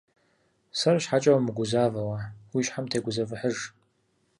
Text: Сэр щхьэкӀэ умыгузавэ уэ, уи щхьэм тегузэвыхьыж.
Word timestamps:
Сэр 0.79 0.97
щхьэкӀэ 1.03 1.31
умыгузавэ 1.33 2.01
уэ, 2.07 2.19
уи 2.53 2.61
щхьэм 2.65 2.85
тегузэвыхьыж. 2.91 3.57